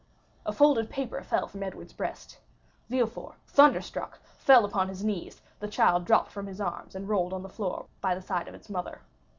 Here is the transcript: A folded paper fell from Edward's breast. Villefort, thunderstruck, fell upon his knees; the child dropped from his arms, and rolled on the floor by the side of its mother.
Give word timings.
A 0.47 0.51
folded 0.51 0.89
paper 0.89 1.21
fell 1.21 1.47
from 1.47 1.61
Edward's 1.61 1.93
breast. 1.93 2.39
Villefort, 2.89 3.35
thunderstruck, 3.45 4.19
fell 4.39 4.65
upon 4.65 4.89
his 4.89 5.03
knees; 5.03 5.43
the 5.59 5.67
child 5.67 6.05
dropped 6.05 6.31
from 6.31 6.47
his 6.47 6.59
arms, 6.59 6.95
and 6.95 7.07
rolled 7.07 7.33
on 7.33 7.43
the 7.43 7.49
floor 7.49 7.85
by 8.01 8.15
the 8.15 8.21
side 8.23 8.47
of 8.47 8.55
its 8.55 8.67
mother. 8.67 9.01